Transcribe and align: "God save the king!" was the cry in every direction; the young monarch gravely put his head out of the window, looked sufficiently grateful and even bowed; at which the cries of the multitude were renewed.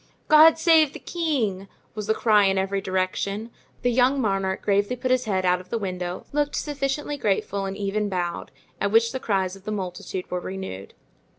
"God 0.29 0.57
save 0.57 0.93
the 0.93 0.99
king!" 0.99 1.67
was 1.93 2.07
the 2.07 2.15
cry 2.15 2.45
in 2.45 2.57
every 2.57 2.81
direction; 2.81 3.51
the 3.83 3.91
young 3.91 4.19
monarch 4.19 4.63
gravely 4.63 4.95
put 4.95 5.11
his 5.11 5.25
head 5.25 5.45
out 5.45 5.61
of 5.61 5.69
the 5.69 5.77
window, 5.77 6.25
looked 6.31 6.55
sufficiently 6.55 7.17
grateful 7.17 7.65
and 7.65 7.77
even 7.77 8.09
bowed; 8.09 8.49
at 8.79 8.91
which 8.91 9.11
the 9.11 9.19
cries 9.19 9.55
of 9.55 9.63
the 9.63 9.71
multitude 9.71 10.31
were 10.31 10.39
renewed. 10.39 10.95